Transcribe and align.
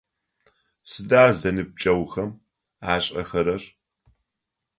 Сыда 0.91 1.23
зэныбджэгъухэм 1.39 2.29
ашӏэхэрэр? 2.93 3.63